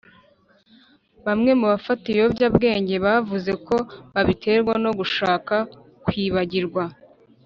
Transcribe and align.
bamwe 1.25 1.51
mu 1.59 1.65
bafata 1.71 2.03
ibiyobyabwenge 2.07 2.95
bavuga 3.05 3.53
ko 3.67 3.75
babiterwa 4.13 4.73
no 4.83 4.91
gushaka 4.99 5.55
kwibagirwa 6.05 6.83